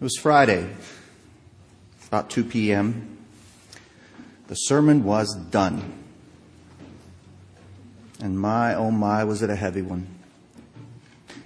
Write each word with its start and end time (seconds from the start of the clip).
It 0.00 0.04
was 0.04 0.16
Friday, 0.16 0.70
about 2.06 2.30
2 2.30 2.44
p.m. 2.44 3.18
The 4.46 4.54
sermon 4.54 5.02
was 5.02 5.34
done. 5.34 5.92
And 8.20 8.38
my, 8.38 8.76
oh 8.76 8.92
my, 8.92 9.24
was 9.24 9.42
it 9.42 9.50
a 9.50 9.56
heavy 9.56 9.82
one. 9.82 10.06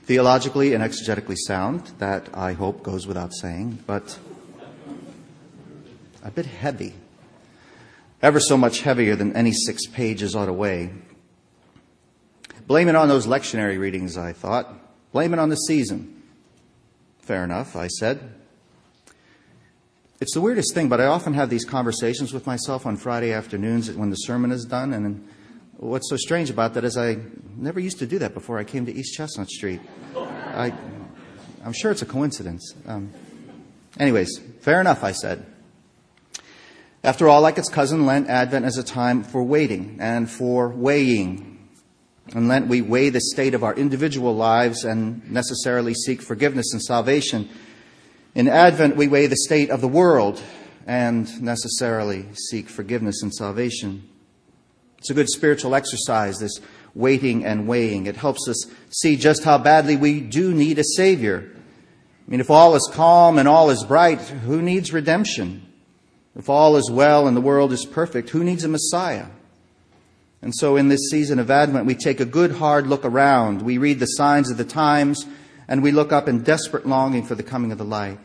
Theologically 0.04 0.75
and 0.75 0.84
exegetically 0.84 1.38
sound, 1.38 1.93
that 1.96 2.29
I 2.34 2.52
hope 2.52 2.82
goes 2.82 3.07
without 3.07 3.32
saying, 3.32 3.79
but 3.86 4.18
a 6.22 6.30
bit 6.30 6.44
heavy. 6.44 6.93
Ever 8.21 8.39
so 8.39 8.58
much 8.58 8.82
heavier 8.82 9.16
than 9.16 9.34
any 9.34 9.53
six 9.53 9.86
pages 9.86 10.36
ought 10.36 10.46
to 10.46 10.53
weigh. 10.53 10.93
Blame 12.66 12.90
it 12.90 12.96
on 12.96 13.08
those 13.08 13.26
lectionary 13.26 13.79
readings, 13.79 14.18
I 14.18 14.34
thought. 14.34 14.71
Blame 15.11 15.32
it 15.32 15.39
on 15.39 15.48
the 15.48 15.57
season. 15.57 16.22
Fair 17.21 17.44
enough, 17.44 17.75
I 17.76 17.86
said. 17.89 18.41
It's 20.22 20.35
the 20.35 20.40
weirdest 20.40 20.72
thing, 20.72 20.89
but 20.89 21.00
I 21.00 21.07
often 21.07 21.35
have 21.35 21.50
these 21.50 21.64
conversations 21.64 22.32
with 22.32 22.46
myself 22.46 22.86
on 22.86 22.96
Friday 22.96 23.32
afternoons 23.32 23.90
when 23.90 24.11
the 24.11 24.14
sermon 24.14 24.53
is 24.53 24.64
done. 24.64 24.93
And 24.93 25.26
what's 25.79 26.08
so 26.08 26.17
strange 26.17 26.49
about 26.49 26.75
that 26.75 26.85
is 26.85 26.96
I 26.96 27.17
never 27.57 27.80
used 27.80 27.99
to 27.99 28.07
do 28.07 28.21
that 28.21 28.32
before 28.32 28.57
I 28.57 28.63
came 28.63 28.86
to 28.86 28.94
East 28.94 29.16
Chestnut 29.16 29.49
Street. 29.49 29.80
I, 30.14 30.72
I'm 31.64 31.72
sure 31.72 31.90
it's 31.90 32.03
a 32.03 32.06
coincidence. 32.06 32.72
Um, 32.86 33.11
anyways, 33.98 34.39
fair 34.61 34.80
enough, 34.80 35.03
I 35.03 35.11
said. 35.11 35.44
After 37.02 37.28
all, 37.28 37.41
like 37.41 37.58
its 37.58 37.69
cousin 37.69 38.06
Lent, 38.06 38.28
Advent 38.28 38.64
is 38.64 38.78
a 38.78 38.84
time 38.84 39.25
for 39.25 39.42
waiting 39.42 39.96
and 39.98 40.30
for 40.30 40.68
weighing. 40.68 41.68
In 42.33 42.46
Lent, 42.46 42.68
we 42.68 42.80
weigh 42.80 43.08
the 43.08 43.20
state 43.20 43.55
of 43.55 43.64
our 43.64 43.74
individual 43.74 44.36
lives 44.36 44.84
and 44.84 45.28
necessarily 45.28 45.94
seek 45.94 46.22
forgiveness 46.22 46.72
and 46.72 46.80
salvation. 46.80 47.48
In 48.34 48.48
Advent, 48.48 48.97
we 48.97 49.08
weigh 49.08 49.27
the 49.27 49.36
state 49.36 49.69
of 49.69 49.83
the 49.83 49.88
world 49.88 50.42
and 50.86 51.42
necessarily 51.42 52.25
seek 52.33 52.70
forgiveness 52.70 53.22
and 53.22 53.33
salvation. 53.33 54.08
It's 54.97 55.11
a 55.11 55.14
good 55.14 55.28
spiritual 55.28 55.74
exercise, 55.74 56.39
this 56.39 56.58
waiting 56.94 57.44
and 57.44 57.69
weighing. 57.69 58.06
It 58.06 58.16
helps 58.16 58.48
us 58.48 58.64
see 58.89 59.16
just 59.16 59.44
how 59.44 59.58
badly 59.58 59.97
we 59.97 60.20
do 60.20 60.55
need 60.55 60.78
a 60.78 60.84
Savior. 60.97 61.50
I 62.27 62.30
mean, 62.30 62.41
if 62.41 62.50
all 62.50 62.74
is 62.74 62.89
calm 62.91 63.36
and 63.36 63.47
all 63.47 63.69
is 63.69 63.84
bright, 63.84 64.20
who 64.20 64.62
needs 64.62 64.94
redemption? 64.94 65.67
If 66.34 66.48
all 66.48 66.77
is 66.77 66.91
well 66.91 67.27
and 67.27 67.36
the 67.36 67.42
world 67.42 67.70
is 67.70 67.84
perfect, 67.84 68.30
who 68.30 68.42
needs 68.42 68.64
a 68.64 68.69
Messiah? 68.69 69.27
And 70.41 70.55
so 70.55 70.77
in 70.77 70.89
this 70.89 71.11
season 71.11 71.39
of 71.39 71.50
Advent, 71.50 71.84
we 71.84 71.94
take 71.94 72.19
a 72.19 72.24
good 72.24 72.52
hard 72.52 72.86
look 72.86 73.05
around. 73.05 73.61
We 73.61 73.77
read 73.77 74.00
the 74.00 74.06
signs 74.06 74.50
of 74.50 74.56
the 74.56 74.64
times 74.64 75.27
and 75.68 75.82
we 75.82 75.92
look 75.92 76.12
up 76.12 76.28
in 76.28 76.42
desperate 76.42 76.86
longing 76.86 77.24
for 77.24 77.34
the 77.34 77.42
coming 77.42 77.72
of 77.72 77.78
the 77.78 77.84
light. 77.84 78.18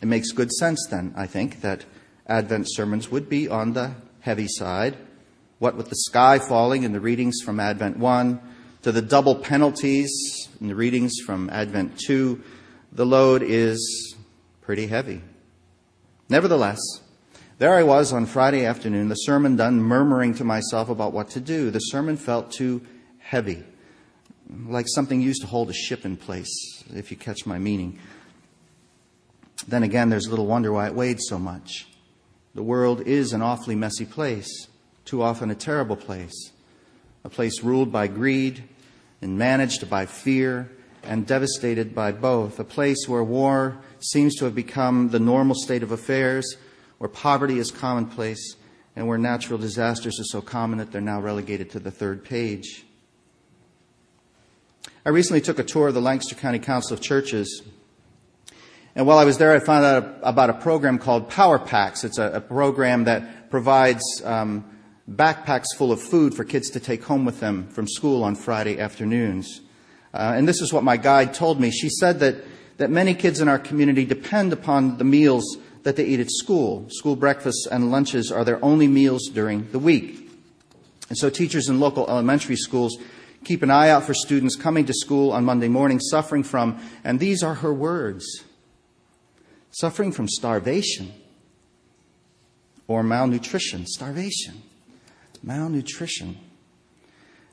It 0.00 0.06
makes 0.06 0.32
good 0.32 0.50
sense 0.52 0.86
then, 0.90 1.14
I 1.16 1.26
think, 1.26 1.60
that 1.60 1.84
Advent 2.26 2.66
sermons 2.68 3.10
would 3.10 3.28
be 3.28 3.48
on 3.48 3.72
the 3.72 3.94
heavy 4.20 4.48
side. 4.48 4.96
What 5.58 5.76
with 5.76 5.88
the 5.88 5.96
sky 5.96 6.38
falling 6.38 6.82
in 6.82 6.92
the 6.92 7.00
readings 7.00 7.40
from 7.44 7.60
Advent 7.60 7.96
1, 7.96 8.40
to 8.82 8.90
the 8.90 9.02
double 9.02 9.36
penalties 9.36 10.10
in 10.60 10.66
the 10.66 10.74
readings 10.74 11.20
from 11.24 11.48
Advent 11.50 11.98
2, 12.06 12.42
the 12.90 13.06
load 13.06 13.42
is 13.42 14.16
pretty 14.60 14.88
heavy. 14.88 15.22
Nevertheless, 16.28 16.80
there 17.58 17.74
I 17.74 17.84
was 17.84 18.12
on 18.12 18.26
Friday 18.26 18.66
afternoon, 18.66 19.08
the 19.08 19.14
sermon 19.14 19.54
done, 19.54 19.80
murmuring 19.80 20.34
to 20.34 20.44
myself 20.44 20.88
about 20.88 21.12
what 21.12 21.30
to 21.30 21.40
do. 21.40 21.70
The 21.70 21.78
sermon 21.78 22.16
felt 22.16 22.50
too 22.50 22.82
heavy 23.18 23.62
like 24.68 24.86
something 24.88 25.20
used 25.20 25.42
to 25.42 25.46
hold 25.46 25.70
a 25.70 25.74
ship 25.74 26.04
in 26.04 26.16
place, 26.16 26.84
if 26.94 27.10
you 27.10 27.16
catch 27.16 27.46
my 27.46 27.58
meaning. 27.58 27.98
Then 29.66 29.82
again, 29.82 30.08
there's 30.08 30.28
little 30.28 30.46
wonder 30.46 30.72
why 30.72 30.86
it 30.86 30.94
weighed 30.94 31.20
so 31.20 31.38
much. 31.38 31.86
The 32.54 32.62
world 32.62 33.00
is 33.02 33.32
an 33.32 33.42
awfully 33.42 33.74
messy 33.74 34.04
place, 34.04 34.68
too 35.04 35.22
often 35.22 35.50
a 35.50 35.54
terrible 35.54 35.96
place, 35.96 36.52
a 37.24 37.28
place 37.28 37.62
ruled 37.62 37.90
by 37.90 38.08
greed 38.08 38.64
and 39.20 39.38
managed 39.38 39.88
by 39.88 40.06
fear 40.06 40.70
and 41.02 41.26
devastated 41.26 41.94
by 41.94 42.12
both, 42.12 42.58
a 42.58 42.64
place 42.64 43.08
where 43.08 43.24
war 43.24 43.78
seems 44.00 44.36
to 44.36 44.44
have 44.44 44.54
become 44.54 45.08
the 45.08 45.18
normal 45.18 45.54
state 45.54 45.82
of 45.82 45.92
affairs, 45.92 46.56
where 46.98 47.08
poverty 47.08 47.58
is 47.58 47.70
commonplace, 47.70 48.56
and 48.94 49.08
where 49.08 49.18
natural 49.18 49.58
disasters 49.58 50.20
are 50.20 50.24
so 50.24 50.40
common 50.40 50.78
that 50.78 50.92
they're 50.92 51.00
now 51.00 51.20
relegated 51.20 51.70
to 51.70 51.80
the 51.80 51.90
third 51.90 52.24
page. 52.24 52.84
I 55.04 55.08
recently 55.08 55.40
took 55.40 55.58
a 55.58 55.64
tour 55.64 55.88
of 55.88 55.94
the 55.94 56.00
Lancaster 56.00 56.36
County 56.36 56.60
Council 56.60 56.94
of 56.94 57.00
Churches. 57.00 57.62
And 58.94 59.04
while 59.04 59.18
I 59.18 59.24
was 59.24 59.36
there, 59.36 59.52
I 59.52 59.58
found 59.58 59.84
out 59.84 60.18
about 60.22 60.48
a 60.48 60.52
program 60.52 61.00
called 61.00 61.28
Power 61.28 61.58
Packs. 61.58 62.04
It's 62.04 62.18
a, 62.18 62.34
a 62.34 62.40
program 62.40 63.02
that 63.04 63.50
provides 63.50 64.04
um, 64.24 64.64
backpacks 65.10 65.74
full 65.76 65.90
of 65.90 66.00
food 66.00 66.34
for 66.34 66.44
kids 66.44 66.70
to 66.70 66.80
take 66.80 67.02
home 67.02 67.24
with 67.24 67.40
them 67.40 67.66
from 67.70 67.88
school 67.88 68.22
on 68.22 68.36
Friday 68.36 68.78
afternoons. 68.78 69.62
Uh, 70.14 70.34
and 70.36 70.46
this 70.46 70.62
is 70.62 70.72
what 70.72 70.84
my 70.84 70.96
guide 70.96 71.34
told 71.34 71.58
me. 71.58 71.72
She 71.72 71.88
said 71.88 72.20
that, 72.20 72.36
that 72.76 72.88
many 72.88 73.12
kids 73.12 73.40
in 73.40 73.48
our 73.48 73.58
community 73.58 74.04
depend 74.04 74.52
upon 74.52 74.98
the 74.98 75.04
meals 75.04 75.56
that 75.82 75.96
they 75.96 76.04
eat 76.04 76.20
at 76.20 76.30
school. 76.30 76.86
School 76.90 77.16
breakfasts 77.16 77.66
and 77.66 77.90
lunches 77.90 78.30
are 78.30 78.44
their 78.44 78.64
only 78.64 78.86
meals 78.86 79.28
during 79.34 79.68
the 79.72 79.80
week. 79.80 80.30
And 81.08 81.18
so 81.18 81.28
teachers 81.28 81.68
in 81.68 81.80
local 81.80 82.08
elementary 82.08 82.54
schools 82.54 82.96
keep 83.44 83.62
an 83.62 83.70
eye 83.70 83.88
out 83.88 84.04
for 84.04 84.14
students 84.14 84.56
coming 84.56 84.84
to 84.86 84.92
school 84.92 85.32
on 85.32 85.44
Monday 85.44 85.68
morning 85.68 86.00
suffering 86.00 86.42
from, 86.42 86.78
and 87.04 87.18
these 87.18 87.42
are 87.42 87.54
her 87.54 87.72
words, 87.72 88.44
suffering 89.70 90.12
from 90.12 90.28
starvation 90.28 91.12
or 92.88 93.02
malnutrition. 93.02 93.86
Starvation, 93.86 94.62
malnutrition. 95.42 96.38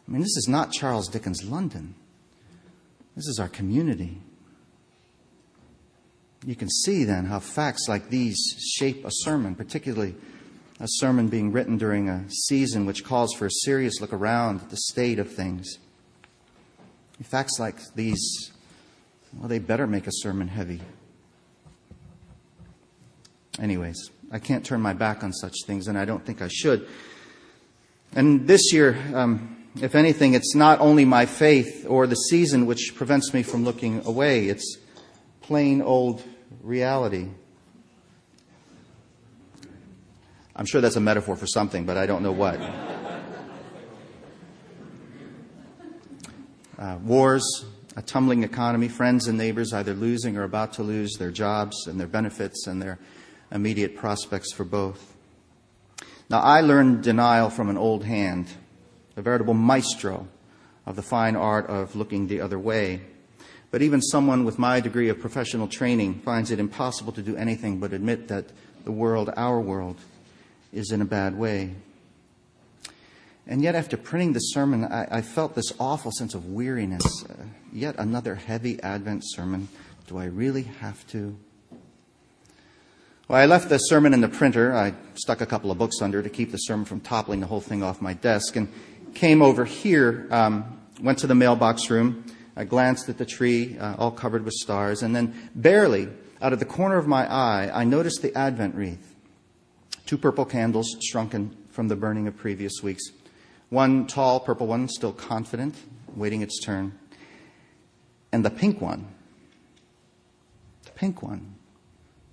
I 0.07 0.11
mean, 0.11 0.21
this 0.21 0.37
is 0.37 0.47
not 0.47 0.71
Charles 0.71 1.07
Dickens' 1.07 1.43
London. 1.43 1.95
This 3.15 3.27
is 3.27 3.39
our 3.39 3.49
community. 3.49 4.17
You 6.45 6.55
can 6.55 6.69
see 6.69 7.03
then 7.03 7.25
how 7.25 7.39
facts 7.39 7.87
like 7.87 8.09
these 8.09 8.37
shape 8.77 9.05
a 9.05 9.09
sermon, 9.11 9.55
particularly 9.55 10.15
a 10.79 10.87
sermon 10.87 11.27
being 11.27 11.51
written 11.51 11.77
during 11.77 12.07
a 12.07 12.25
season 12.29 12.85
which 12.85 13.03
calls 13.03 13.33
for 13.33 13.45
a 13.45 13.51
serious 13.51 13.99
look 13.99 14.13
around 14.13 14.61
at 14.61 14.69
the 14.69 14.77
state 14.77 15.19
of 15.19 15.31
things. 15.31 15.77
Facts 17.21 17.59
like 17.59 17.75
these, 17.95 18.51
well, 19.37 19.49
they 19.49 19.59
better 19.59 19.85
make 19.85 20.07
a 20.07 20.11
sermon 20.11 20.47
heavy. 20.47 20.79
Anyways, 23.59 24.09
I 24.31 24.39
can't 24.39 24.65
turn 24.65 24.79
my 24.79 24.93
back 24.93 25.21
on 25.21 25.33
such 25.33 25.53
things, 25.65 25.89
and 25.89 25.97
I 25.97 26.05
don't 26.05 26.25
think 26.25 26.41
I 26.41 26.47
should. 26.47 26.87
And 28.13 28.47
this 28.47 28.71
year, 28.71 28.97
um, 29.13 29.57
if 29.81 29.95
anything, 29.95 30.33
it's 30.33 30.55
not 30.55 30.79
only 30.79 31.03
my 31.03 31.25
faith 31.25 31.85
or 31.89 32.07
the 32.07 32.15
season 32.15 32.65
which 32.65 32.93
prevents 32.95 33.33
me 33.33 33.43
from 33.43 33.65
looking 33.65 34.05
away, 34.05 34.47
it's 34.47 34.77
plain 35.41 35.81
old 35.81 36.23
reality. 36.61 37.27
I'm 40.59 40.65
sure 40.65 40.81
that's 40.81 40.97
a 40.97 40.99
metaphor 40.99 41.37
for 41.37 41.47
something, 41.47 41.85
but 41.85 41.95
I 41.95 42.05
don't 42.05 42.21
know 42.21 42.33
what. 42.33 42.59
Uh, 46.77 46.97
wars, 46.97 47.63
a 47.95 48.01
tumbling 48.01 48.43
economy, 48.43 48.89
friends 48.89 49.29
and 49.29 49.37
neighbors 49.37 49.71
either 49.71 49.93
losing 49.93 50.35
or 50.35 50.43
about 50.43 50.73
to 50.73 50.83
lose 50.83 51.13
their 51.13 51.31
jobs 51.31 51.87
and 51.87 51.97
their 51.97 52.07
benefits 52.07 52.67
and 52.67 52.81
their 52.81 52.99
immediate 53.53 53.95
prospects 53.95 54.51
for 54.51 54.65
both. 54.65 55.15
Now, 56.29 56.41
I 56.41 56.59
learned 56.59 57.03
denial 57.03 57.49
from 57.49 57.69
an 57.69 57.77
old 57.77 58.03
hand, 58.03 58.49
a 59.15 59.21
veritable 59.21 59.53
maestro 59.53 60.27
of 60.85 60.97
the 60.97 61.01
fine 61.01 61.37
art 61.37 61.67
of 61.67 61.95
looking 61.95 62.27
the 62.27 62.41
other 62.41 62.59
way. 62.59 62.99
But 63.71 63.81
even 63.81 64.01
someone 64.01 64.43
with 64.43 64.59
my 64.59 64.81
degree 64.81 65.07
of 65.07 65.21
professional 65.21 65.69
training 65.69 66.15
finds 66.15 66.51
it 66.51 66.59
impossible 66.59 67.13
to 67.13 67.21
do 67.21 67.37
anything 67.37 67.79
but 67.79 67.93
admit 67.93 68.27
that 68.27 68.47
the 68.83 68.91
world, 68.91 69.31
our 69.37 69.61
world, 69.61 70.01
is 70.71 70.91
in 70.91 71.01
a 71.01 71.05
bad 71.05 71.37
way. 71.37 71.75
And 73.47 73.63
yet, 73.63 73.73
after 73.73 73.97
printing 73.97 74.33
the 74.33 74.39
sermon, 74.39 74.85
I, 74.85 75.07
I 75.09 75.21
felt 75.21 75.55
this 75.55 75.73
awful 75.79 76.11
sense 76.11 76.35
of 76.35 76.51
weariness. 76.51 77.25
Uh, 77.27 77.45
yet 77.73 77.95
another 77.97 78.35
heavy 78.35 78.81
Advent 78.83 79.23
sermon. 79.25 79.67
Do 80.07 80.17
I 80.17 80.25
really 80.25 80.63
have 80.63 81.05
to? 81.07 81.35
Well, 83.27 83.39
I 83.39 83.45
left 83.45 83.69
the 83.69 83.77
sermon 83.77 84.13
in 84.13 84.21
the 84.21 84.29
printer. 84.29 84.75
I 84.75 84.93
stuck 85.15 85.41
a 85.41 85.45
couple 85.45 85.71
of 85.71 85.77
books 85.77 86.01
under 86.01 86.21
to 86.21 86.29
keep 86.29 86.51
the 86.51 86.57
sermon 86.57 86.85
from 86.85 86.99
toppling 86.99 87.39
the 87.39 87.47
whole 87.47 87.61
thing 87.61 87.83
off 87.83 88.01
my 88.01 88.13
desk 88.13 88.55
and 88.55 88.71
came 89.13 89.41
over 89.41 89.65
here, 89.65 90.27
um, 90.31 90.79
went 91.01 91.19
to 91.19 91.27
the 91.27 91.35
mailbox 91.35 91.89
room. 91.89 92.25
I 92.55 92.65
glanced 92.65 93.07
at 93.09 93.17
the 93.17 93.25
tree, 93.25 93.77
uh, 93.77 93.95
all 93.97 94.11
covered 94.11 94.45
with 94.45 94.53
stars, 94.53 95.01
and 95.01 95.15
then 95.15 95.49
barely 95.55 96.09
out 96.41 96.53
of 96.53 96.59
the 96.59 96.65
corner 96.65 96.97
of 96.97 97.07
my 97.07 97.31
eye, 97.31 97.69
I 97.73 97.83
noticed 97.83 98.21
the 98.21 98.35
Advent 98.35 98.75
wreath. 98.75 99.15
Two 100.09 100.17
purple 100.17 100.43
candles 100.43 100.97
shrunken 101.03 101.55
from 101.69 101.87
the 101.87 101.95
burning 101.95 102.25
of 102.25 102.35
previous 102.35 102.81
weeks. 102.81 103.11
One 103.69 104.07
tall 104.07 104.39
purple 104.39 104.65
one, 104.65 104.87
still 104.87 105.13
confident, 105.13 105.75
waiting 106.15 106.41
its 106.41 106.59
turn. 106.59 106.97
And 108.31 108.43
the 108.43 108.49
pink 108.49 108.81
one, 108.81 109.05
the 110.83 110.91
pink 110.93 111.21
one, 111.21 111.53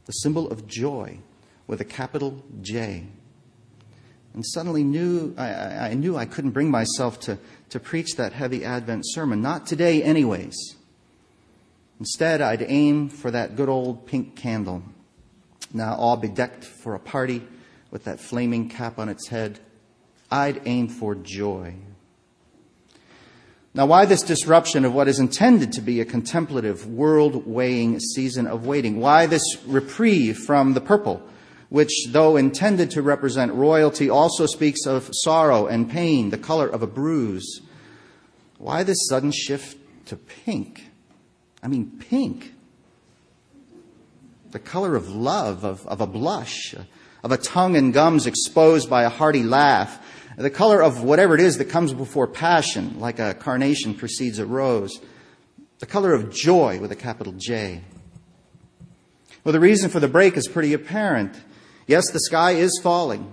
the 0.06 0.12
symbol 0.12 0.50
of 0.50 0.66
joy 0.66 1.18
with 1.66 1.82
a 1.82 1.84
capital 1.84 2.42
J. 2.62 3.08
And 4.32 4.42
suddenly 4.46 4.82
knew, 4.82 5.34
I, 5.36 5.90
I 5.90 5.92
knew 5.92 6.16
I 6.16 6.24
couldn't 6.24 6.52
bring 6.52 6.70
myself 6.70 7.20
to, 7.20 7.36
to 7.68 7.78
preach 7.78 8.16
that 8.16 8.32
heavy 8.32 8.64
Advent 8.64 9.02
sermon. 9.04 9.42
Not 9.42 9.66
today, 9.66 10.02
anyways. 10.02 10.56
Instead, 12.00 12.40
I'd 12.40 12.64
aim 12.66 13.10
for 13.10 13.30
that 13.30 13.54
good 13.54 13.68
old 13.68 14.06
pink 14.06 14.34
candle, 14.34 14.82
now 15.74 15.94
all 15.94 16.16
bedecked 16.16 16.64
for 16.64 16.94
a 16.94 16.98
party 16.98 17.46
with 17.90 18.04
that 18.04 18.20
flaming 18.20 18.68
cap 18.68 18.98
on 18.98 19.08
its 19.08 19.28
head. 19.28 19.60
I'd 20.30 20.62
aim 20.64 20.88
for 20.88 21.14
joy. 21.14 21.74
Now, 23.76 23.84
why 23.84 24.06
this 24.06 24.22
disruption 24.22 24.86
of 24.86 24.94
what 24.94 25.06
is 25.06 25.18
intended 25.18 25.72
to 25.72 25.82
be 25.82 26.00
a 26.00 26.06
contemplative, 26.06 26.86
world 26.86 27.46
weighing 27.46 28.00
season 28.00 28.46
of 28.46 28.66
waiting? 28.66 29.00
Why 29.00 29.26
this 29.26 29.62
reprieve 29.66 30.38
from 30.38 30.72
the 30.72 30.80
purple, 30.80 31.22
which, 31.68 32.06
though 32.08 32.36
intended 32.36 32.90
to 32.92 33.02
represent 33.02 33.52
royalty, 33.52 34.08
also 34.08 34.46
speaks 34.46 34.86
of 34.86 35.10
sorrow 35.12 35.66
and 35.66 35.90
pain, 35.90 36.30
the 36.30 36.38
color 36.38 36.66
of 36.66 36.82
a 36.82 36.86
bruise? 36.86 37.60
Why 38.56 38.82
this 38.82 39.06
sudden 39.08 39.30
shift 39.30 39.76
to 40.06 40.16
pink? 40.16 40.86
I 41.62 41.68
mean, 41.68 41.98
pink. 41.98 42.54
The 44.52 44.58
color 44.58 44.96
of 44.96 45.10
love, 45.10 45.64
of, 45.64 45.86
of 45.86 46.00
a 46.00 46.06
blush, 46.06 46.74
of 47.22 47.32
a 47.32 47.36
tongue 47.36 47.76
and 47.76 47.92
gums 47.92 48.26
exposed 48.26 48.88
by 48.88 49.04
a 49.04 49.08
hearty 49.08 49.42
laugh, 49.42 50.00
the 50.36 50.50
color 50.50 50.82
of 50.82 51.02
whatever 51.02 51.34
it 51.34 51.40
is 51.40 51.58
that 51.58 51.66
comes 51.66 51.94
before 51.94 52.26
passion, 52.26 53.00
like 53.00 53.18
a 53.18 53.34
carnation 53.34 53.94
precedes 53.94 54.38
a 54.38 54.44
rose. 54.44 55.00
The 55.78 55.86
color 55.86 56.12
of 56.12 56.30
joy 56.30 56.78
with 56.78 56.92
a 56.92 56.96
capital 56.96 57.32
J. 57.36 57.82
Well, 59.44 59.52
the 59.52 59.60
reason 59.60 59.90
for 59.90 60.00
the 60.00 60.08
break 60.08 60.36
is 60.36 60.48
pretty 60.48 60.72
apparent. 60.72 61.34
Yes, 61.86 62.10
the 62.10 62.20
sky 62.20 62.52
is 62.52 62.80
falling. 62.82 63.32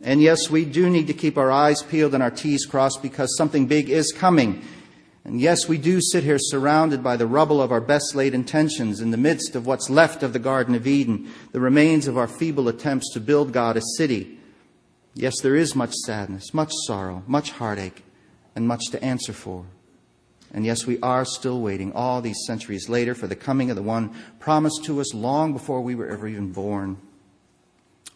And 0.00 0.22
yes, 0.22 0.48
we 0.48 0.64
do 0.64 0.88
need 0.88 1.06
to 1.08 1.12
keep 1.12 1.36
our 1.36 1.50
eyes 1.50 1.82
peeled 1.82 2.14
and 2.14 2.22
our 2.22 2.30
T's 2.30 2.64
crossed 2.64 3.02
because 3.02 3.36
something 3.36 3.66
big 3.66 3.90
is 3.90 4.12
coming. 4.12 4.64
And 5.24 5.40
yes, 5.40 5.68
we 5.68 5.76
do 5.76 6.00
sit 6.00 6.24
here 6.24 6.38
surrounded 6.38 7.02
by 7.02 7.16
the 7.16 7.26
rubble 7.26 7.60
of 7.60 7.70
our 7.70 7.80
best 7.80 8.14
laid 8.14 8.34
intentions 8.34 9.00
in 9.00 9.10
the 9.10 9.16
midst 9.16 9.54
of 9.54 9.66
what's 9.66 9.90
left 9.90 10.22
of 10.22 10.32
the 10.32 10.38
Garden 10.38 10.74
of 10.74 10.86
Eden, 10.86 11.30
the 11.52 11.60
remains 11.60 12.06
of 12.06 12.16
our 12.16 12.28
feeble 12.28 12.68
attempts 12.68 13.12
to 13.12 13.20
build 13.20 13.52
God 13.52 13.76
a 13.76 13.82
city. 13.96 14.38
Yes, 15.14 15.40
there 15.42 15.56
is 15.56 15.76
much 15.76 15.92
sadness, 15.92 16.54
much 16.54 16.72
sorrow, 16.86 17.22
much 17.26 17.50
heartache, 17.52 18.02
and 18.54 18.66
much 18.66 18.86
to 18.90 19.04
answer 19.04 19.32
for. 19.32 19.66
And 20.52 20.64
yes, 20.64 20.86
we 20.86 20.98
are 21.00 21.24
still 21.24 21.60
waiting 21.60 21.92
all 21.92 22.20
these 22.20 22.44
centuries 22.46 22.88
later 22.88 23.14
for 23.14 23.26
the 23.26 23.36
coming 23.36 23.70
of 23.70 23.76
the 23.76 23.82
one 23.82 24.14
promised 24.38 24.84
to 24.84 25.00
us 25.00 25.14
long 25.14 25.52
before 25.52 25.80
we 25.80 25.94
were 25.94 26.08
ever 26.08 26.26
even 26.26 26.52
born. 26.52 26.96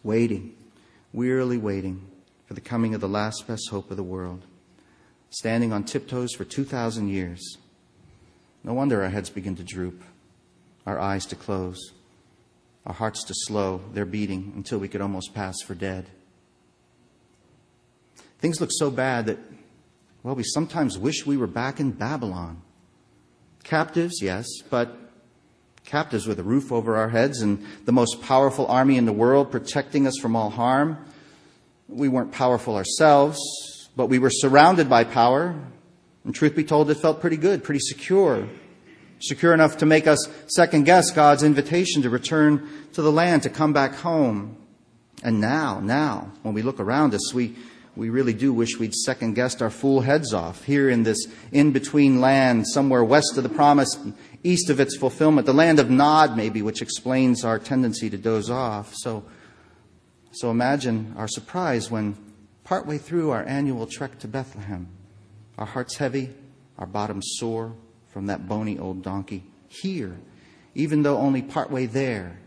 Waiting, 0.03 0.55
wearily 1.13 1.57
waiting 1.57 2.05
for 2.45 2.55
the 2.55 2.61
coming 2.61 2.93
of 2.93 3.01
the 3.01 3.07
last 3.07 3.47
best 3.47 3.69
hope 3.69 3.89
of 3.89 3.97
the 3.97 4.03
world. 4.03 4.43
Standing 5.35 5.73
on 5.73 5.83
tiptoes 5.83 6.33
for 6.33 6.45
2,000 6.45 7.09
years. 7.09 7.57
No 8.63 8.73
wonder 8.73 9.03
our 9.03 9.09
heads 9.09 9.29
begin 9.29 9.57
to 9.57 9.65
droop, 9.65 10.01
our 10.85 10.97
eyes 10.97 11.25
to 11.25 11.35
close, 11.35 11.91
our 12.85 12.93
hearts 12.93 13.21
to 13.25 13.33
slow 13.35 13.81
their 13.91 14.05
beating 14.05 14.53
until 14.55 14.79
we 14.79 14.87
could 14.87 15.01
almost 15.01 15.33
pass 15.33 15.55
for 15.61 15.75
dead. 15.75 16.05
Things 18.39 18.61
look 18.61 18.69
so 18.71 18.89
bad 18.89 19.25
that, 19.25 19.37
well, 20.23 20.35
we 20.35 20.43
sometimes 20.43 20.97
wish 20.97 21.25
we 21.25 21.35
were 21.35 21.47
back 21.47 21.81
in 21.81 21.91
Babylon. 21.91 22.61
Captives, 23.65 24.21
yes, 24.21 24.47
but 24.69 24.97
captives 25.83 26.27
with 26.27 26.39
a 26.39 26.43
roof 26.43 26.71
over 26.71 26.95
our 26.95 27.09
heads 27.09 27.41
and 27.41 27.61
the 27.83 27.91
most 27.91 28.21
powerful 28.21 28.67
army 28.67 28.95
in 28.95 29.03
the 29.03 29.11
world 29.11 29.51
protecting 29.51 30.07
us 30.07 30.17
from 30.17 30.33
all 30.33 30.49
harm. 30.49 30.97
We 31.89 32.07
weren't 32.07 32.31
powerful 32.31 32.77
ourselves, 32.77 33.37
but 33.95 34.07
we 34.07 34.19
were 34.19 34.29
surrounded 34.29 34.89
by 34.89 35.03
power. 35.03 35.55
And 36.23 36.33
truth 36.33 36.55
be 36.55 36.63
told, 36.63 36.89
it 36.89 36.95
felt 36.95 37.21
pretty 37.21 37.37
good, 37.37 37.63
pretty 37.63 37.79
secure. 37.79 38.47
Secure 39.19 39.53
enough 39.53 39.77
to 39.77 39.85
make 39.85 40.07
us 40.07 40.27
second 40.47 40.83
guess 40.83 41.11
God's 41.11 41.43
invitation 41.43 42.01
to 42.01 42.09
return 42.09 42.67
to 42.93 43.01
the 43.01 43.11
land, 43.11 43.43
to 43.43 43.49
come 43.49 43.73
back 43.73 43.95
home. 43.95 44.57
And 45.23 45.39
now, 45.39 45.79
now, 45.79 46.31
when 46.41 46.53
we 46.53 46.61
look 46.61 46.79
around 46.79 47.13
us, 47.13 47.33
we, 47.33 47.55
we 47.95 48.09
really 48.09 48.33
do 48.33 48.51
wish 48.53 48.77
we'd 48.77 48.93
second 48.93 49.35
guessed 49.35 49.61
our 49.61 49.69
fool 49.69 50.01
heads 50.01 50.33
off 50.33 50.65
here 50.65 50.89
in 50.89 51.03
this 51.03 51.27
in 51.51 51.71
between 51.71 52.19
land, 52.19 52.67
somewhere 52.67 53.03
west 53.03 53.37
of 53.37 53.43
the 53.43 53.49
promise, 53.49 53.97
east 54.43 54.69
of 54.69 54.79
its 54.79 54.97
fulfillment, 54.97 55.45
the 55.45 55.53
land 55.53 55.79
of 55.79 55.89
Nod, 55.89 56.35
maybe, 56.35 56.61
which 56.61 56.81
explains 56.81 57.45
our 57.45 57.57
tendency 57.57 58.09
to 58.09 58.17
doze 58.17 58.49
off. 58.49 58.93
So, 58.95 59.23
so 60.31 60.51
imagine 60.51 61.13
our 61.17 61.27
surprise 61.27 61.89
when, 61.89 62.17
partway 62.65 62.97
through 62.97 63.29
our 63.29 63.43
annual 63.43 63.87
trek 63.87 64.19
to 64.19 64.27
Bethlehem, 64.27 64.87
our 65.57 65.65
hearts 65.65 65.95
heavy, 65.95 66.31
our 66.77 66.85
bottoms 66.85 67.35
sore 67.37 67.73
from 68.11 68.25
that 68.25 68.49
bony 68.49 68.77
old 68.77 69.01
donkey. 69.01 69.43
Here, 69.69 70.17
even 70.73 71.03
though 71.03 71.17
only 71.17 71.41
partway 71.41 71.85
there, 71.85 72.39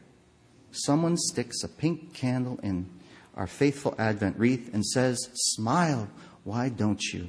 someone 0.71 1.17
sticks 1.17 1.63
a 1.63 1.69
pink 1.69 2.13
candle 2.13 2.61
in 2.63 2.91
our 3.35 3.47
faithful 3.47 3.95
Advent 3.99 4.39
wreath 4.39 4.75
and 4.75 4.85
says, 4.85 5.31
Smile, 5.33 6.09
why 6.45 6.69
don't 6.69 7.03
you? 7.13 7.29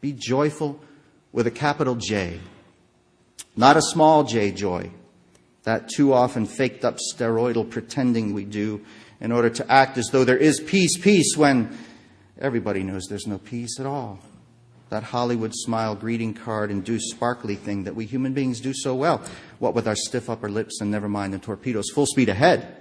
Be 0.00 0.12
joyful 0.12 0.78
with 1.32 1.46
a 1.46 1.50
capital 1.50 1.96
J. 1.96 2.38
Not 3.56 3.78
a 3.78 3.82
small 3.82 4.24
j 4.24 4.50
joy, 4.52 4.90
that 5.62 5.88
too 5.88 6.12
often 6.12 6.44
faked 6.44 6.84
up 6.84 6.98
steroidal 6.98 7.70
pretending 7.70 8.34
we 8.34 8.44
do 8.44 8.84
in 9.18 9.32
order 9.32 9.48
to 9.48 9.72
act 9.72 9.96
as 9.96 10.08
though 10.12 10.24
there 10.24 10.36
is 10.36 10.60
peace, 10.60 10.98
peace, 10.98 11.36
when 11.36 11.76
everybody 12.40 12.82
knows 12.82 13.06
there's 13.08 13.26
no 13.26 13.38
peace 13.38 13.78
at 13.80 13.86
all. 13.86 14.18
That 14.88 15.02
Hollywood 15.02 15.52
smile 15.54 15.94
greeting 15.94 16.32
card 16.32 16.70
induced 16.70 17.10
sparkly 17.10 17.56
thing 17.56 17.84
that 17.84 17.96
we 17.96 18.06
human 18.06 18.32
beings 18.32 18.60
do 18.60 18.72
so 18.72 18.94
well. 18.94 19.20
What 19.58 19.74
with 19.74 19.88
our 19.88 19.96
stiff 19.96 20.30
upper 20.30 20.48
lips 20.48 20.80
and 20.80 20.90
never 20.90 21.08
mind 21.08 21.32
the 21.32 21.38
torpedoes, 21.38 21.90
full 21.92 22.06
speed 22.06 22.28
ahead 22.28 22.76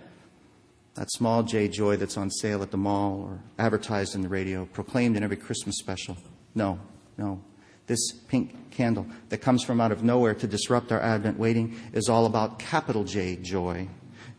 that 0.96 1.12
small 1.12 1.44
J 1.44 1.68
joy 1.68 1.98
that's 1.98 2.18
on 2.18 2.32
sale 2.32 2.64
at 2.64 2.72
the 2.72 2.78
mall 2.78 3.22
or 3.22 3.40
advertised 3.60 4.16
in 4.16 4.22
the 4.22 4.30
radio, 4.30 4.66
proclaimed 4.66 5.18
in 5.18 5.24
every 5.24 5.38
Christmas 5.38 5.78
special. 5.78 6.18
No, 6.56 6.80
no. 7.18 7.42
This 7.88 8.14
pink 8.14 8.72
candle 8.72 9.06
that 9.30 9.40
comes 9.40 9.62
from 9.62 9.80
out 9.80 9.92
of 9.92 10.04
nowhere 10.04 10.34
to 10.34 10.48
disrupt 10.48 10.92
our 10.92 11.02
Advent 11.02 11.38
waiting 11.38 11.78
is 11.94 12.10
all 12.10 12.26
about 12.26 12.60
capital 12.60 13.04
J 13.04 13.36
joy. 13.36 13.90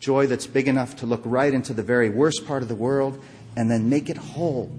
Joy 0.00 0.26
that's 0.26 0.46
big 0.46 0.66
enough 0.66 0.96
to 0.96 1.06
look 1.06 1.22
right 1.24 1.52
into 1.52 1.72
the 1.74 1.82
very 1.82 2.10
worst 2.10 2.46
part 2.46 2.62
of 2.62 2.68
the 2.68 2.74
world 2.74 3.22
and 3.54 3.70
then 3.70 3.88
make 3.88 4.08
it 4.08 4.16
whole. 4.16 4.70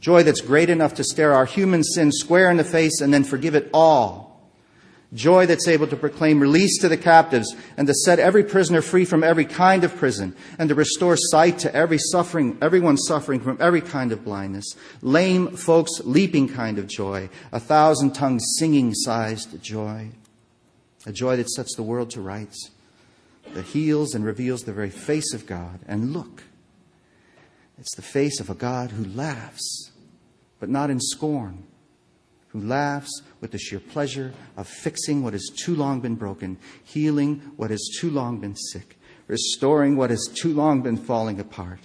Joy 0.00 0.22
that's 0.22 0.40
great 0.40 0.70
enough 0.70 0.94
to 0.94 1.04
stare 1.04 1.32
our 1.32 1.46
human 1.46 1.82
sin 1.82 2.12
square 2.12 2.50
in 2.50 2.56
the 2.56 2.64
face 2.64 3.00
and 3.00 3.12
then 3.12 3.24
forgive 3.24 3.54
it 3.54 3.70
all 3.72 4.26
Joy 5.14 5.46
that's 5.46 5.68
able 5.68 5.86
to 5.86 5.96
proclaim 5.96 6.40
release 6.40 6.78
to 6.80 6.88
the 6.88 6.96
captives 6.96 7.54
and 7.76 7.86
to 7.86 7.94
set 7.94 8.18
every 8.18 8.42
prisoner 8.42 8.82
free 8.82 9.04
from 9.04 9.22
every 9.22 9.44
kind 9.44 9.84
of 9.84 9.94
prison 9.96 10.34
and 10.58 10.68
to 10.68 10.74
restore 10.74 11.16
sight 11.16 11.58
to 11.60 11.74
every 11.74 11.98
suffering, 11.98 12.58
everyone 12.60 12.96
suffering 12.96 13.40
from 13.40 13.56
every 13.60 13.80
kind 13.80 14.10
of 14.10 14.24
blindness. 14.24 14.74
Lame 15.02 15.56
folks 15.56 16.00
leaping 16.04 16.48
kind 16.48 16.78
of 16.78 16.88
joy. 16.88 17.28
A 17.52 17.60
thousand 17.60 18.14
tongues 18.14 18.44
singing 18.58 18.94
sized 18.94 19.62
joy. 19.62 20.10
A 21.06 21.12
joy 21.12 21.36
that 21.36 21.50
sets 21.50 21.76
the 21.76 21.84
world 21.84 22.10
to 22.10 22.20
rights, 22.20 22.72
that 23.54 23.64
heals 23.64 24.12
and 24.12 24.24
reveals 24.24 24.64
the 24.64 24.72
very 24.72 24.90
face 24.90 25.32
of 25.32 25.46
God. 25.46 25.78
And 25.86 26.12
look, 26.12 26.42
it's 27.78 27.94
the 27.94 28.02
face 28.02 28.40
of 28.40 28.50
a 28.50 28.54
God 28.54 28.90
who 28.90 29.04
laughs, 29.04 29.90
but 30.58 30.68
not 30.68 30.90
in 30.90 31.00
scorn 31.00 31.66
who 32.56 32.66
laughs 32.66 33.22
with 33.40 33.50
the 33.50 33.58
sheer 33.58 33.80
pleasure 33.80 34.32
of 34.56 34.66
fixing 34.66 35.22
what 35.22 35.34
has 35.34 35.50
too 35.54 35.74
long 35.74 36.00
been 36.00 36.14
broken, 36.14 36.56
healing 36.82 37.52
what 37.56 37.70
has 37.70 37.90
too 38.00 38.10
long 38.10 38.40
been 38.40 38.56
sick, 38.56 38.98
restoring 39.26 39.96
what 39.96 40.08
has 40.08 40.26
too 40.34 40.54
long 40.54 40.80
been 40.80 40.96
falling 40.96 41.38
apart. 41.38 41.80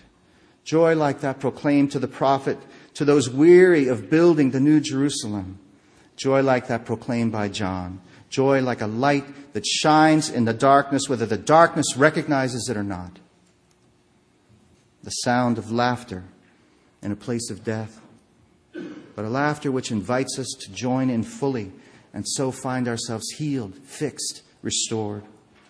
Joy 0.63 0.95
like 0.95 1.21
that 1.21 1.39
proclaimed 1.39 1.91
to 1.91 1.99
the 1.99 2.07
prophet, 2.07 2.57
to 2.93 3.03
those 3.03 3.29
weary 3.29 3.87
of 3.87 4.09
building 4.09 4.51
the 4.51 4.59
new 4.59 4.79
Jerusalem. 4.79 5.59
Joy 6.15 6.41
like 6.41 6.67
that 6.67 6.85
proclaimed 6.85 7.33
by 7.33 7.49
John. 7.49 7.99
Joy 8.29 8.61
like 8.61 8.81
a 8.81 8.87
light 8.87 9.53
that 9.53 9.65
shines 9.65 10.29
in 10.29 10.45
the 10.45 10.53
darkness, 10.53 11.09
whether 11.09 11.25
the 11.25 11.37
darkness 11.37 11.97
recognizes 11.97 12.69
it 12.69 12.77
or 12.77 12.83
not. 12.83 13.19
The 15.03 15.09
sound 15.09 15.57
of 15.57 15.71
laughter 15.71 16.23
in 17.01 17.11
a 17.11 17.15
place 17.15 17.49
of 17.49 17.63
death 17.63 18.01
but 19.15 19.25
a 19.25 19.29
laughter 19.29 19.71
which 19.71 19.91
invites 19.91 20.39
us 20.39 20.47
to 20.59 20.71
join 20.71 21.09
in 21.09 21.23
fully 21.23 21.71
and 22.13 22.27
so 22.27 22.51
find 22.51 22.87
ourselves 22.87 23.29
healed, 23.37 23.75
fixed, 23.83 24.41
restored. 24.61 25.23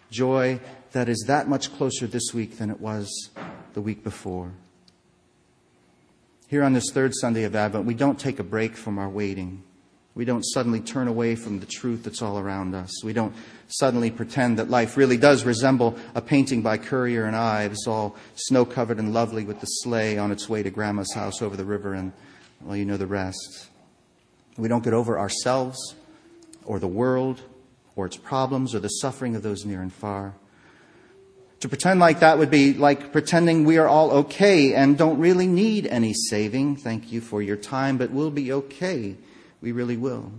Joy 0.09 0.59
that 0.91 1.07
is 1.07 1.23
that 1.27 1.47
much 1.47 1.73
closer 1.75 2.07
this 2.07 2.33
week 2.33 2.57
than 2.57 2.69
it 2.69 2.81
was 2.81 3.29
the 3.73 3.81
week 3.81 4.03
before. 4.03 4.51
Here 6.47 6.63
on 6.63 6.73
this 6.73 6.91
third 6.91 7.13
Sunday 7.15 7.43
of 7.43 7.55
Advent, 7.55 7.85
we 7.85 7.93
don't 7.93 8.19
take 8.19 8.39
a 8.39 8.43
break 8.43 8.75
from 8.75 8.99
our 8.99 9.07
waiting. 9.07 9.63
We 10.13 10.25
don't 10.25 10.43
suddenly 10.43 10.81
turn 10.81 11.07
away 11.07 11.35
from 11.35 11.59
the 11.59 11.65
truth 11.65 12.03
that's 12.03 12.21
all 12.21 12.37
around 12.37 12.75
us. 12.75 13.03
We 13.03 13.13
don't 13.13 13.33
suddenly 13.67 14.11
pretend 14.11 14.59
that 14.59 14.69
life 14.69 14.97
really 14.97 15.15
does 15.15 15.45
resemble 15.45 15.95
a 16.15 16.21
painting 16.21 16.61
by 16.61 16.77
Currier 16.77 17.25
and 17.25 17.35
Ives, 17.35 17.87
all 17.87 18.17
snow 18.35 18.65
covered 18.65 18.99
and 18.99 19.13
lovely 19.13 19.45
with 19.45 19.61
the 19.61 19.67
sleigh 19.67 20.17
on 20.17 20.31
its 20.31 20.49
way 20.49 20.63
to 20.63 20.69
Grandma's 20.69 21.13
house 21.13 21.41
over 21.41 21.55
the 21.55 21.63
river, 21.63 21.93
and, 21.93 22.11
well, 22.61 22.75
you 22.75 22.83
know 22.83 22.97
the 22.97 23.07
rest. 23.07 23.69
We 24.57 24.67
don't 24.67 24.83
get 24.83 24.93
over 24.93 25.17
ourselves 25.17 25.95
or 26.65 26.77
the 26.77 26.87
world 26.87 27.41
or 27.95 28.05
its 28.05 28.17
problems 28.17 28.75
or 28.75 28.79
the 28.79 28.89
suffering 28.89 29.35
of 29.37 29.43
those 29.43 29.65
near 29.65 29.81
and 29.81 29.93
far. 29.93 30.33
To 31.61 31.69
pretend 31.69 31.99
like 31.99 32.19
that 32.19 32.37
would 32.37 32.49
be 32.49 32.73
like 32.73 33.11
pretending 33.11 33.65
we 33.65 33.77
are 33.77 33.87
all 33.87 34.11
okay 34.11 34.73
and 34.73 34.97
don't 34.97 35.19
really 35.19 35.47
need 35.47 35.85
any 35.87 36.13
saving. 36.13 36.75
Thank 36.75 37.11
you 37.11 37.21
for 37.21 37.41
your 37.41 37.55
time, 37.55 37.97
but 37.97 38.11
we'll 38.11 38.31
be 38.31 38.51
okay. 38.51 39.15
We 39.61 39.71
really 39.71 39.97
will. 39.97 40.31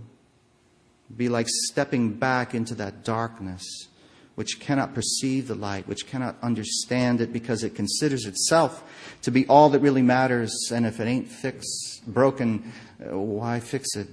Be 1.15 1.29
like 1.29 1.47
stepping 1.49 2.13
back 2.13 2.53
into 2.53 2.75
that 2.75 3.03
darkness 3.03 3.87
which 4.35 4.59
cannot 4.59 4.95
perceive 4.95 5.47
the 5.47 5.55
light, 5.55 5.87
which 5.87 6.07
cannot 6.07 6.35
understand 6.41 7.21
it 7.21 7.31
because 7.31 7.63
it 7.63 7.75
considers 7.75 8.25
itself 8.25 8.83
to 9.21 9.31
be 9.31 9.45
all 9.47 9.69
that 9.69 9.79
really 9.79 10.01
matters. 10.01 10.71
And 10.73 10.85
if 10.85 10.99
it 10.99 11.05
ain't 11.05 11.27
fixed, 11.27 12.01
broken, 12.07 12.71
uh, 12.99 13.17
why 13.17 13.59
fix 13.59 13.95
it? 13.95 14.07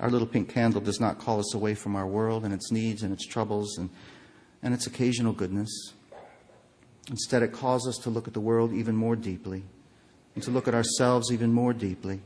Our 0.00 0.10
little 0.10 0.26
pink 0.26 0.50
candle 0.50 0.82
does 0.82 1.00
not 1.00 1.18
call 1.18 1.40
us 1.40 1.54
away 1.54 1.74
from 1.74 1.96
our 1.96 2.06
world 2.06 2.44
and 2.44 2.52
its 2.52 2.70
needs 2.70 3.02
and 3.02 3.12
its 3.12 3.26
troubles 3.26 3.78
and, 3.78 3.88
and 4.62 4.74
its 4.74 4.86
occasional 4.86 5.32
goodness. 5.32 5.94
Instead, 7.08 7.42
it 7.42 7.52
calls 7.52 7.88
us 7.88 7.96
to 7.98 8.10
look 8.10 8.28
at 8.28 8.34
the 8.34 8.40
world 8.40 8.74
even 8.74 8.94
more 8.94 9.16
deeply 9.16 9.62
and 10.34 10.44
to 10.44 10.50
look 10.50 10.68
at 10.68 10.74
ourselves 10.74 11.32
even 11.32 11.50
more 11.50 11.72
deeply, 11.72 12.20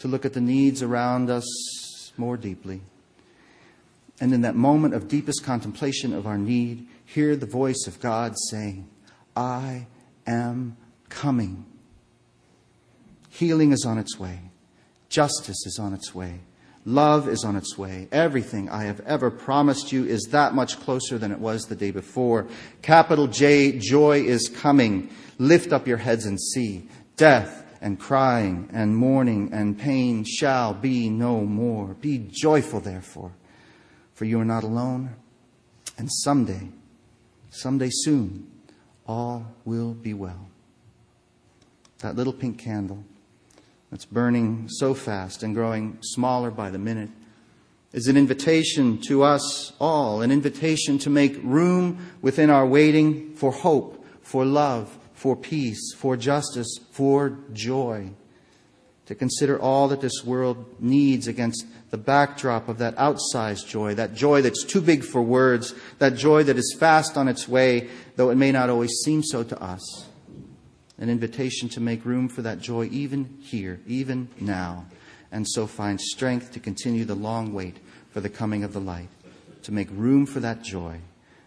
to 0.00 0.08
look 0.08 0.24
at 0.24 0.32
the 0.32 0.40
needs 0.40 0.82
around 0.82 1.30
us 1.30 2.12
more 2.16 2.36
deeply. 2.36 2.80
And 4.20 4.34
in 4.34 4.42
that 4.42 4.54
moment 4.54 4.94
of 4.94 5.08
deepest 5.08 5.44
contemplation 5.44 6.12
of 6.12 6.26
our 6.26 6.36
need, 6.36 6.86
hear 7.06 7.36
the 7.36 7.46
voice 7.46 7.86
of 7.86 8.00
God 8.00 8.34
saying, 8.50 8.88
I 9.34 9.86
am 10.26 10.76
coming. 11.08 11.64
Healing 13.30 13.72
is 13.72 13.84
on 13.86 13.96
its 13.96 14.18
way. 14.18 14.40
Justice 15.08 15.64
is 15.66 15.78
on 15.80 15.94
its 15.94 16.14
way. 16.14 16.40
Love 16.84 17.28
is 17.28 17.44
on 17.44 17.56
its 17.56 17.76
way. 17.76 18.08
Everything 18.10 18.68
I 18.68 18.84
have 18.84 19.00
ever 19.00 19.30
promised 19.30 19.92
you 19.92 20.06
is 20.06 20.28
that 20.30 20.54
much 20.54 20.80
closer 20.80 21.18
than 21.18 21.30
it 21.30 21.38
was 21.38 21.64
the 21.64 21.76
day 21.76 21.90
before. 21.90 22.46
Capital 22.80 23.26
J, 23.26 23.78
joy 23.78 24.22
is 24.22 24.48
coming. 24.48 25.10
Lift 25.38 25.72
up 25.72 25.86
your 25.86 25.98
heads 25.98 26.24
and 26.24 26.40
see. 26.40 26.88
Death 27.16 27.64
and 27.80 27.98
crying 27.98 28.68
and 28.72 28.96
mourning 28.96 29.50
and 29.52 29.78
pain 29.78 30.24
shall 30.24 30.74
be 30.74 31.08
no 31.08 31.40
more. 31.40 31.94
Be 31.94 32.18
joyful, 32.30 32.80
therefore, 32.80 33.32
for 34.14 34.24
you 34.24 34.40
are 34.40 34.44
not 34.44 34.64
alone. 34.64 35.14
And 35.96 36.10
someday, 36.10 36.68
someday 37.50 37.90
soon, 37.90 38.50
all 39.06 39.46
will 39.64 39.94
be 39.94 40.14
well. 40.14 40.48
That 41.98 42.16
little 42.16 42.32
pink 42.32 42.58
candle 42.58 43.04
that's 43.90 44.04
burning 44.04 44.68
so 44.68 44.94
fast 44.94 45.42
and 45.42 45.54
growing 45.54 45.98
smaller 46.00 46.50
by 46.50 46.70
the 46.70 46.78
minute 46.78 47.10
is 47.92 48.06
an 48.06 48.16
invitation 48.16 48.98
to 48.98 49.22
us 49.22 49.72
all, 49.80 50.22
an 50.22 50.30
invitation 50.30 50.98
to 50.98 51.10
make 51.10 51.38
room 51.42 51.98
within 52.22 52.48
our 52.48 52.66
waiting 52.66 53.34
for 53.34 53.50
hope, 53.50 54.04
for 54.22 54.44
love, 54.44 54.96
for 55.20 55.36
peace, 55.36 55.92
for 55.94 56.16
justice, 56.16 56.78
for 56.92 57.36
joy. 57.52 58.08
To 59.04 59.14
consider 59.14 59.60
all 59.60 59.88
that 59.88 60.00
this 60.00 60.24
world 60.24 60.80
needs 60.80 61.28
against 61.28 61.66
the 61.90 61.98
backdrop 61.98 62.70
of 62.70 62.78
that 62.78 62.96
outsized 62.96 63.66
joy, 63.66 63.94
that 63.96 64.14
joy 64.14 64.40
that's 64.40 64.64
too 64.64 64.80
big 64.80 65.04
for 65.04 65.20
words, 65.20 65.74
that 65.98 66.16
joy 66.16 66.44
that 66.44 66.56
is 66.56 66.74
fast 66.80 67.18
on 67.18 67.28
its 67.28 67.46
way, 67.46 67.90
though 68.16 68.30
it 68.30 68.36
may 68.36 68.50
not 68.50 68.70
always 68.70 68.92
seem 69.04 69.22
so 69.22 69.42
to 69.42 69.62
us 69.62 70.06
an 70.96 71.10
invitation 71.10 71.68
to 71.68 71.80
make 71.80 72.06
room 72.06 72.26
for 72.26 72.40
that 72.40 72.58
joy 72.58 72.88
even 72.90 73.36
here, 73.42 73.78
even 73.86 74.26
now, 74.40 74.86
and 75.30 75.46
so 75.46 75.66
find 75.66 76.00
strength 76.00 76.52
to 76.52 76.60
continue 76.60 77.04
the 77.04 77.14
long 77.14 77.52
wait 77.52 77.76
for 78.10 78.22
the 78.22 78.30
coming 78.30 78.64
of 78.64 78.72
the 78.72 78.80
light, 78.80 79.08
to 79.64 79.72
make 79.72 79.88
room 79.90 80.24
for 80.24 80.40
that 80.40 80.62
joy, 80.62 80.98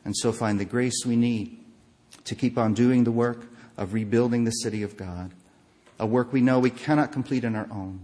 and 0.05 0.15
so 0.15 0.31
find 0.31 0.59
the 0.59 0.65
grace 0.65 1.03
we 1.07 1.15
need 1.15 1.57
to 2.23 2.35
keep 2.35 2.55
on 2.55 2.75
doing 2.75 3.03
the 3.03 3.11
work 3.11 3.47
of 3.77 3.93
rebuilding 3.93 4.43
the 4.43 4.51
city 4.51 4.83
of 4.83 4.97
God, 4.97 5.31
a 5.99 6.05
work 6.05 6.33
we 6.33 6.41
know 6.41 6.59
we 6.59 6.69
cannot 6.69 7.11
complete 7.11 7.45
on 7.45 7.55
our 7.55 7.67
own, 7.71 7.99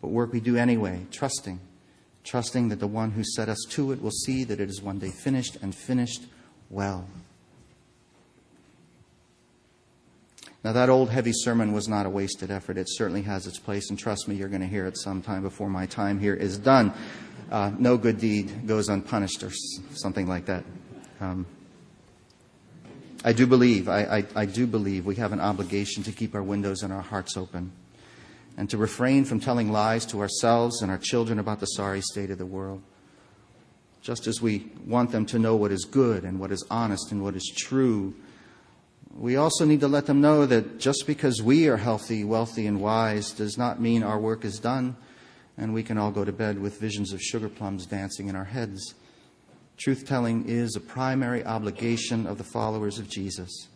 but 0.00 0.08
work 0.08 0.32
we 0.32 0.40
do 0.40 0.56
anyway, 0.56 1.06
trusting, 1.10 1.60
trusting 2.22 2.68
that 2.68 2.80
the 2.80 2.86
one 2.86 3.12
who 3.12 3.24
set 3.24 3.48
us 3.48 3.64
to 3.70 3.92
it 3.92 4.02
will 4.02 4.10
see 4.10 4.44
that 4.44 4.60
it 4.60 4.68
is 4.68 4.82
one 4.82 4.98
day 4.98 5.10
finished 5.10 5.56
and 5.62 5.74
finished 5.74 6.22
well. 6.70 7.06
Now, 10.64 10.72
that 10.72 10.88
old 10.88 11.10
heavy 11.10 11.32
sermon 11.34 11.72
was 11.72 11.88
not 11.88 12.06
a 12.06 12.08
wasted 12.10 12.50
effort. 12.50 12.78
It 12.78 12.86
certainly 12.88 13.20
has 13.22 13.46
its 13.46 13.58
place, 13.58 13.90
and 13.90 13.98
trust 13.98 14.28
me, 14.28 14.34
you're 14.34 14.48
going 14.48 14.62
to 14.62 14.66
hear 14.66 14.86
it 14.86 14.96
sometime 14.96 15.42
before 15.42 15.68
my 15.68 15.84
time 15.84 16.18
here 16.18 16.32
is 16.32 16.56
done. 16.56 16.94
Uh, 17.50 17.70
no 17.78 17.98
good 17.98 18.18
deed 18.18 18.66
goes 18.66 18.88
unpunished, 18.88 19.42
or 19.42 19.50
something 19.92 20.26
like 20.26 20.46
that. 20.46 20.64
Um, 21.20 21.44
I 23.24 23.32
do 23.32 23.46
believe, 23.46 23.88
I, 23.88 24.02
I, 24.02 24.24
I 24.42 24.46
do 24.46 24.66
believe 24.66 25.06
we 25.06 25.16
have 25.16 25.32
an 25.32 25.40
obligation 25.40 26.02
to 26.02 26.12
keep 26.12 26.34
our 26.34 26.42
windows 26.42 26.82
and 26.82 26.92
our 26.92 27.00
hearts 27.00 27.36
open 27.36 27.72
and 28.56 28.68
to 28.70 28.76
refrain 28.76 29.24
from 29.24 29.40
telling 29.40 29.72
lies 29.72 30.06
to 30.06 30.20
ourselves 30.20 30.82
and 30.82 30.90
our 30.90 30.98
children 30.98 31.38
about 31.38 31.60
the 31.60 31.66
sorry 31.66 32.02
state 32.02 32.30
of 32.30 32.38
the 32.38 32.46
world. 32.46 32.82
Just 34.02 34.26
as 34.26 34.42
we 34.42 34.70
want 34.86 35.10
them 35.10 35.24
to 35.26 35.38
know 35.38 35.56
what 35.56 35.72
is 35.72 35.86
good 35.86 36.24
and 36.24 36.38
what 36.38 36.52
is 36.52 36.64
honest 36.70 37.10
and 37.10 37.22
what 37.22 37.34
is 37.34 37.50
true 37.56 38.14
we 39.16 39.36
also 39.36 39.64
need 39.64 39.80
to 39.80 39.88
let 39.88 40.06
them 40.06 40.20
know 40.20 40.44
that 40.44 40.80
just 40.80 41.06
because 41.06 41.40
we 41.40 41.68
are 41.68 41.76
healthy, 41.76 42.24
wealthy, 42.24 42.66
and 42.66 42.80
wise 42.80 43.30
does 43.30 43.56
not 43.56 43.80
mean 43.80 44.02
our 44.02 44.18
work 44.18 44.44
is 44.44 44.58
done 44.58 44.96
and 45.56 45.72
we 45.72 45.84
can 45.84 45.98
all 45.98 46.10
go 46.10 46.24
to 46.24 46.32
bed 46.32 46.58
with 46.60 46.80
visions 46.80 47.12
of 47.12 47.22
sugar 47.22 47.48
plums 47.48 47.86
dancing 47.86 48.26
in 48.26 48.34
our 48.34 48.44
heads. 48.44 48.94
Truth 49.76 50.06
telling 50.06 50.48
is 50.48 50.76
a 50.76 50.80
primary 50.80 51.44
obligation 51.44 52.26
of 52.26 52.38
the 52.38 52.44
followers 52.44 52.98
of 52.98 53.08
Jesus. 53.08 53.68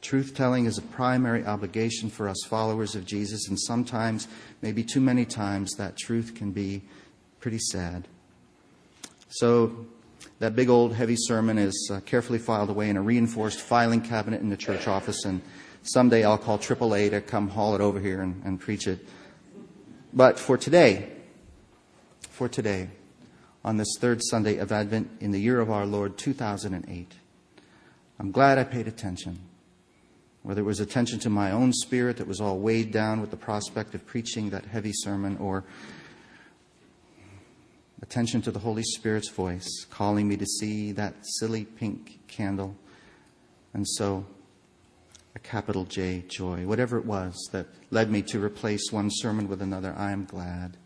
Truth 0.00 0.34
telling 0.34 0.66
is 0.66 0.78
a 0.78 0.82
primary 0.82 1.44
obligation 1.44 2.10
for 2.10 2.28
us 2.28 2.38
followers 2.46 2.94
of 2.94 3.04
Jesus, 3.04 3.48
and 3.48 3.58
sometimes, 3.58 4.28
maybe 4.62 4.82
too 4.82 5.00
many 5.00 5.24
times, 5.24 5.74
that 5.76 5.96
truth 5.96 6.34
can 6.34 6.50
be 6.50 6.82
pretty 7.40 7.58
sad. 7.58 8.08
So, 9.28 9.86
that 10.40 10.56
big 10.56 10.68
old 10.68 10.94
heavy 10.94 11.16
sermon 11.16 11.58
is 11.58 11.90
uh, 11.92 12.00
carefully 12.00 12.38
filed 12.38 12.70
away 12.70 12.88
in 12.88 12.96
a 12.96 13.02
reinforced 13.02 13.60
filing 13.60 14.00
cabinet 14.00 14.40
in 14.40 14.48
the 14.48 14.56
church 14.56 14.86
office, 14.86 15.24
and 15.24 15.42
someday 15.82 16.24
I'll 16.24 16.38
call 16.38 16.58
AAA 16.58 17.10
to 17.10 17.20
come 17.20 17.48
haul 17.48 17.74
it 17.74 17.80
over 17.80 18.00
here 18.00 18.22
and, 18.22 18.42
and 18.44 18.60
preach 18.60 18.86
it. 18.86 19.06
But 20.12 20.38
for 20.38 20.56
today, 20.56 21.10
for 22.30 22.48
today, 22.48 22.88
on 23.68 23.76
this 23.76 23.98
third 23.98 24.22
Sunday 24.24 24.56
of 24.56 24.72
Advent 24.72 25.10
in 25.20 25.30
the 25.30 25.38
year 25.38 25.60
of 25.60 25.70
our 25.70 25.84
Lord 25.84 26.16
2008, 26.16 27.12
I'm 28.18 28.32
glad 28.32 28.56
I 28.56 28.64
paid 28.64 28.88
attention. 28.88 29.40
Whether 30.42 30.62
it 30.62 30.64
was 30.64 30.80
attention 30.80 31.18
to 31.18 31.28
my 31.28 31.50
own 31.50 31.74
spirit 31.74 32.16
that 32.16 32.26
was 32.26 32.40
all 32.40 32.58
weighed 32.58 32.92
down 32.92 33.20
with 33.20 33.30
the 33.30 33.36
prospect 33.36 33.94
of 33.94 34.06
preaching 34.06 34.48
that 34.48 34.64
heavy 34.64 34.92
sermon, 34.94 35.36
or 35.36 35.64
attention 38.00 38.40
to 38.40 38.50
the 38.50 38.58
Holy 38.58 38.84
Spirit's 38.84 39.28
voice 39.28 39.84
calling 39.90 40.26
me 40.26 40.38
to 40.38 40.46
see 40.46 40.92
that 40.92 41.12
silly 41.38 41.66
pink 41.66 42.20
candle. 42.26 42.74
And 43.74 43.86
so, 43.86 44.24
a 45.36 45.38
capital 45.40 45.84
J, 45.84 46.24
joy. 46.26 46.66
Whatever 46.66 46.96
it 46.96 47.04
was 47.04 47.36
that 47.52 47.66
led 47.90 48.10
me 48.10 48.22
to 48.22 48.42
replace 48.42 48.90
one 48.90 49.10
sermon 49.12 49.46
with 49.46 49.60
another, 49.60 49.94
I 49.94 50.12
am 50.12 50.24
glad. 50.24 50.78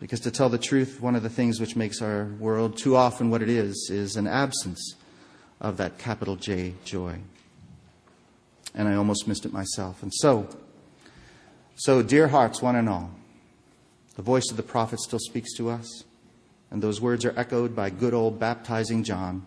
Because 0.00 0.20
to 0.20 0.30
tell 0.30 0.48
the 0.48 0.58
truth, 0.58 1.00
one 1.00 1.16
of 1.16 1.22
the 1.22 1.28
things 1.28 1.60
which 1.60 1.74
makes 1.74 2.00
our 2.00 2.26
world 2.38 2.76
too 2.76 2.96
often 2.96 3.30
what 3.30 3.42
it 3.42 3.48
is, 3.48 3.90
is 3.90 4.16
an 4.16 4.26
absence 4.26 4.94
of 5.60 5.76
that 5.78 5.98
capital 5.98 6.36
J, 6.36 6.74
joy. 6.84 7.18
And 8.74 8.88
I 8.88 8.94
almost 8.94 9.26
missed 9.26 9.44
it 9.44 9.52
myself. 9.52 10.02
And 10.02 10.12
so, 10.14 10.48
so 11.74 12.02
dear 12.02 12.28
hearts, 12.28 12.62
one 12.62 12.76
and 12.76 12.88
all, 12.88 13.10
the 14.14 14.22
voice 14.22 14.50
of 14.50 14.56
the 14.56 14.62
prophet 14.62 15.00
still 15.00 15.18
speaks 15.18 15.54
to 15.56 15.70
us, 15.70 16.04
and 16.70 16.82
those 16.82 17.00
words 17.00 17.24
are 17.24 17.34
echoed 17.36 17.74
by 17.74 17.90
good 17.90 18.14
old 18.14 18.38
baptizing 18.38 19.02
John. 19.02 19.44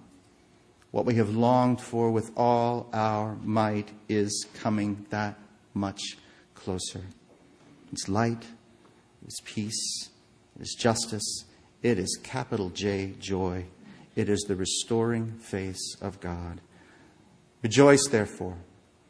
What 0.92 1.06
we 1.06 1.16
have 1.16 1.30
longed 1.30 1.80
for 1.80 2.12
with 2.12 2.32
all 2.36 2.90
our 2.92 3.36
might 3.44 3.90
is 4.10 4.48
coming 4.56 5.06
that 5.10 5.38
much 5.74 6.18
closer. 6.56 7.02
It's 7.94 8.10
light, 8.10 8.46
it's 9.26 9.40
peace, 9.46 10.10
it's 10.62 10.76
justice, 10.76 11.46
it 11.82 11.98
is 11.98 12.20
capital 12.22 12.70
J, 12.70 13.16
joy. 13.20 13.66
It 14.16 14.30
is 14.30 14.42
the 14.42 14.56
restoring 14.56 15.32
face 15.40 15.98
of 16.02 16.20
God. 16.20 16.62
Rejoice, 17.64 18.08
therefore, 18.08 18.58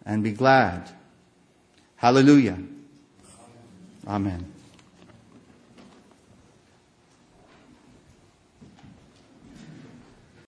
and 0.06 0.24
be 0.24 0.32
glad. 0.32 0.90
Hallelujah. 1.98 2.60
Amen. 4.08 4.52